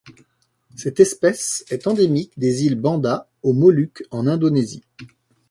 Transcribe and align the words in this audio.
Cette 0.75 0.99
espèce 0.99 1.63
est 1.69 1.85
endémique 1.85 2.31
des 2.35 2.63
îles 2.63 2.73
Banda 2.73 3.29
aux 3.43 3.53
Moluques 3.53 4.01
en 4.09 4.25
Indonésie. 4.25 4.81